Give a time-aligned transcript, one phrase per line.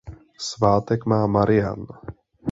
[0.37, 1.85] Svátek má Marián.